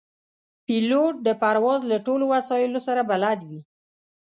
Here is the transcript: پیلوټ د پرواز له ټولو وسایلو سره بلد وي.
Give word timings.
پیلوټ 0.65 1.15
د 1.27 1.29
پرواز 1.41 1.81
له 1.91 1.97
ټولو 2.05 2.23
وسایلو 2.33 2.79
سره 2.87 3.01
بلد 3.11 3.39
وي. 3.49 3.61